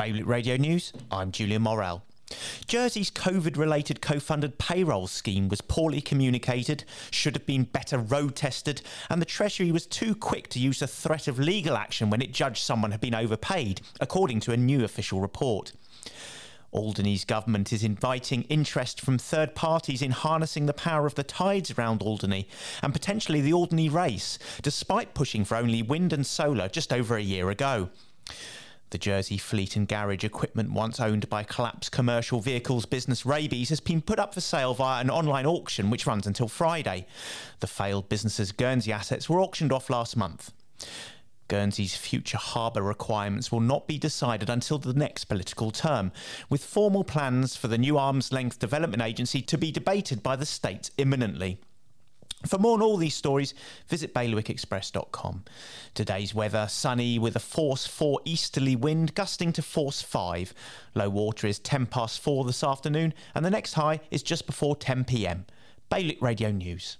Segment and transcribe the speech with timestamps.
[0.00, 2.02] Bailiwick Radio News, I'm Julian Morel.
[2.66, 8.34] Jersey's COVID related co funded payroll scheme was poorly communicated, should have been better road
[8.34, 12.22] tested, and the Treasury was too quick to use the threat of legal action when
[12.22, 15.72] it judged someone had been overpaid, according to a new official report.
[16.72, 21.72] Alderney's government is inviting interest from third parties in harnessing the power of the tides
[21.72, 22.48] around Alderney
[22.82, 27.22] and potentially the Alderney race, despite pushing for only wind and solar just over a
[27.22, 27.90] year ago.
[28.90, 33.78] The Jersey Fleet and Garage equipment, once owned by collapsed commercial vehicles business Rabeys, has
[33.78, 37.06] been put up for sale via an online auction which runs until Friday.
[37.60, 40.52] The failed business's Guernsey assets were auctioned off last month.
[41.46, 46.10] Guernsey's future harbour requirements will not be decided until the next political term,
[46.48, 50.46] with formal plans for the new arm's length development agency to be debated by the
[50.46, 51.60] state imminently.
[52.46, 53.52] For more on all these stories,
[53.86, 55.44] visit bailiwickexpress.com.
[55.94, 60.54] Today's weather sunny with a force 4 easterly wind gusting to force 5.
[60.94, 64.74] Low water is 10 past 4 this afternoon, and the next high is just before
[64.74, 65.44] 10 pm.
[65.90, 66.96] Bailiwick Radio News.